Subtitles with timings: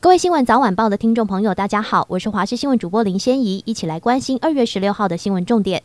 [0.00, 5.82] 各位新闻早晚报的听众朋友，大家好，我是华视新闻主播林仙怡，一起来关心二月十六号的新闻重点。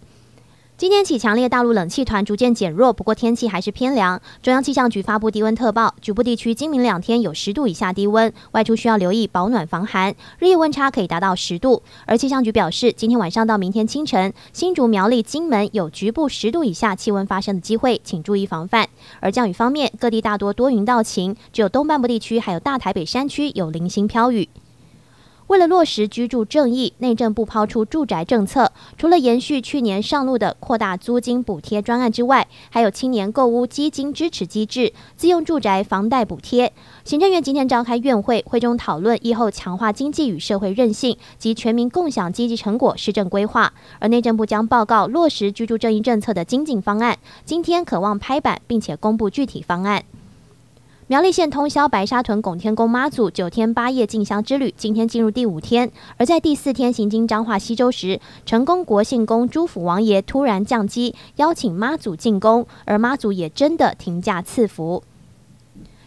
[0.83, 4.21] 今天起，强烈大陆冷气团逐渐减弱，不过天气还是偏凉。
[4.41, 11.81] 中央气象局发布低温特报，局部地区今明两天有十度以下低温，外出需要留意保暖防寒，日夜温差可以达到十度。
[12.05, 18.85] 而气象局表示，今天晚上到明天清晨，新竹、苗栗、金门有局部十度以下气温发生的机会，请注意防范。
[19.21, 24.49] 而降雨方面，各地大多多云到晴，只有东半部地区还有大台北山区有零星飘雨。
[25.47, 36.71] 为了落实居住正义，内政部抛出住宅政策，除了延续去年上路的扩大租金补贴专案之外，还有青年购屋基金支持机制、自用住宅房贷补贴。
[37.03, 50.03] 行政院今天召开院会，会中讨论以后强化经济与社会韧性及全民共享经济成果施政规划，而内政部将报告落实居住正义政策的精进方案，今天可望拍板，并且公布具体方案。
[51.07, 55.91] 苗栗县通霄白沙屯拱天宫妈祖九天八夜进香之旅，今天进入第五天。
[56.15, 65.03] 而在第四天行经彰化西州时，成功国姓宫朱府王爷突然降机，邀请妈祖进宫，而妈祖也真的停驾赐福。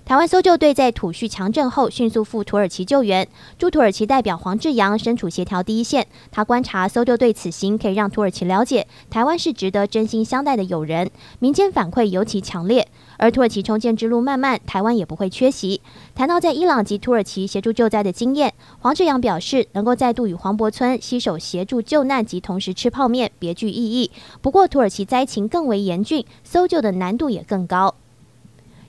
[0.06, 3.28] 台湾搜救队在土叙强震后迅速赴土耳其救援，
[3.58, 6.06] 驻土耳其代表黄志扬身处协调第一线。
[6.30, 12.86] 他观察搜救队此行可以让土耳其了解台湾是值得真心相待的友人，民间反馈尤其强烈。
[13.18, 15.80] 而土耳其重建之路漫漫，台湾也不会缺席。
[16.14, 24.10] 谈到在伊朗及土耳其协助救灾的经验，黄志扬表示，能够再度与黄柏村携手协助救难及同时吃泡面，别具意义。
[24.40, 27.94] 不过，土耳其灾情更为严峻，搜救的难度也更高。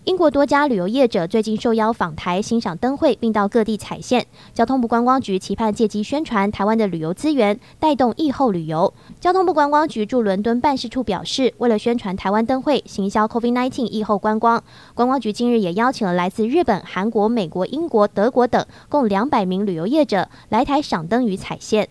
[0.07, 4.25] 英国多家旅游业者最近受邀访台欣赏灯会，并到各地踩线。
[4.53, 8.93] 交通部观光局期盼借机宣传台湾的旅游资源，带动疫后旅游。
[9.19, 14.63] 交通部观光局驻伦敦办事处表示，为了宣传台湾灯会，行销 COVID-19 疫后观光，
[14.93, 21.89] 观光局今日也邀请了来自日本、韩国、美国、英国、德国等共两百名旅游业者来台赏灯与踩线。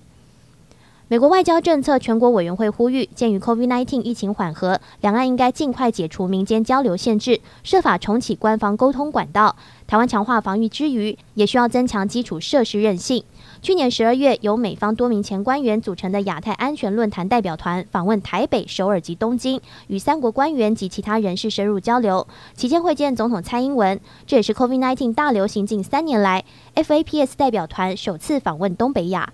[1.09, 9.55] 美国外交政策全国委员会呼吁，鉴于 COVID-19 疫情缓和，两岸应该尽快解除民间交流限制，设法重启官方沟通管道。
[9.87, 13.23] 台湾强化防御之余，也需要增强基础设施韧性。
[13.63, 22.27] 去年十二月，由美方多名前官员组成的亚太安全论坛代表团访问台北、首尔及东京，与三国官员及其他人士深入交流。
[22.55, 26.45] 期间会见总统蔡英文，这也是 COVID-19 大流行近三年来
[26.75, 29.33] ，FAPS 代表团首次访问东北亚。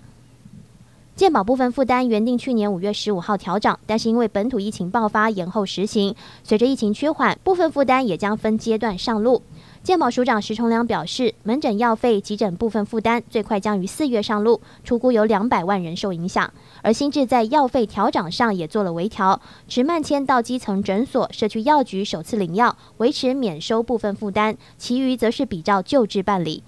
[1.15, 6.15] 健保部分负担原定去年五月十五号调涨，但是因为本土疫情爆发延后实行。
[6.43, 9.43] 随着疫情趋缓，部分负担也将分阶段上路。
[9.83, 16.51] 健保署长石崇良表示，门诊药费、急诊部分负担最快将于四月上路，初估有两百万人受影响。
[16.81, 26.63] 而新制在药费调涨上也做了微调，持慢签到基层诊所、社区药局首次领药，维持免收部分负担，其余则是比照旧制办理。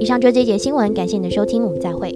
[0.00, 2.10] 以上就是这节新闻，感谢你的收听，我们再会。